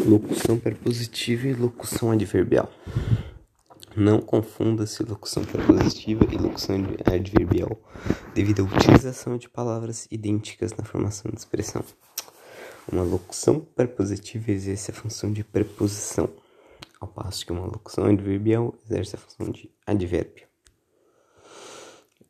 [0.00, 2.70] Locução prepositiva e locução adverbial.
[3.94, 7.78] Não confunda-se locução prepositiva e locução adverbial
[8.34, 11.84] devido à utilização de palavras idênticas na formação da expressão.
[12.90, 16.28] Uma locução prepositiva exerce a função de preposição,
[16.98, 20.46] ao passo que uma locução adverbial exerce a função de advérbio.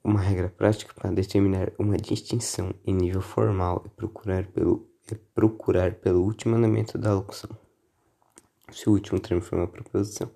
[0.05, 5.95] Uma regra prática para determinar uma distinção em nível formal é procurar pelo, é procurar
[5.95, 7.51] pelo último elemento da locução.
[8.71, 10.31] Se o último termo for uma preposição,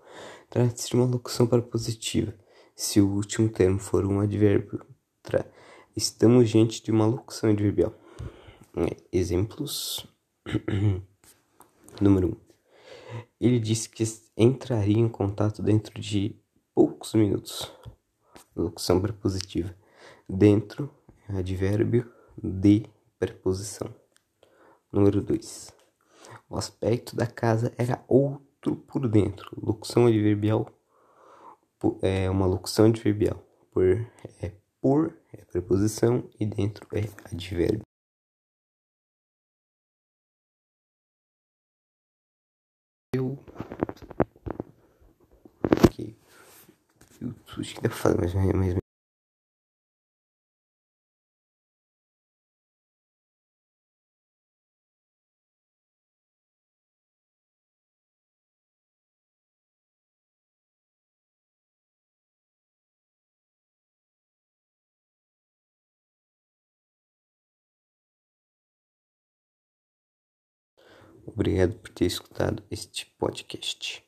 [0.51, 2.35] trata-se de uma locução prepositiva.
[2.75, 4.85] Se o último termo for um advérbio,
[5.97, 7.95] estamos diante de uma locução adverbial.
[8.77, 10.07] É, exemplos.
[12.01, 12.31] Número 1.
[12.31, 12.37] Um.
[13.41, 14.05] Ele disse que
[14.37, 16.37] entraria em contato dentro de
[16.75, 17.73] poucos minutos
[18.55, 19.75] locução prepositiva.
[20.29, 20.91] Dentro,
[21.29, 22.11] advérbio
[22.43, 22.85] de
[23.19, 23.95] preposição.
[24.97, 25.75] Número 2.
[26.49, 29.51] O aspecto da casa era outro por dentro.
[29.61, 30.67] Locução adverbial
[32.01, 33.45] é uma locução adverbial.
[33.71, 33.85] Por
[34.41, 37.83] é por é preposição e dentro é advérbio.
[43.15, 43.39] Eu
[47.23, 48.86] o sushi deve fazer, mas, mas
[71.27, 74.06] Obrigado por ter escutado este podcast.